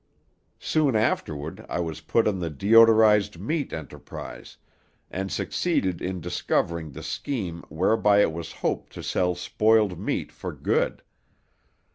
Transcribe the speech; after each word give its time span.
Soon 0.57 0.95
afterward 0.95 1.63
I 1.69 1.79
was 1.79 2.01
put 2.01 2.27
on 2.27 2.39
the 2.39 2.49
'deodorized 2.49 3.37
meat' 3.37 3.71
enterprise, 3.71 4.57
and 5.11 5.31
succeeded 5.31 6.01
in 6.01 6.19
discovering 6.19 6.89
the 6.93 7.03
scheme 7.03 7.61
whereby 7.69 8.21
it 8.23 8.33
was 8.33 8.51
hoped 8.65 8.93
to 8.93 9.03
sell 9.03 9.35
spoiled 9.35 9.99
meat 9.99 10.31
for 10.31 10.53
good. 10.53 11.03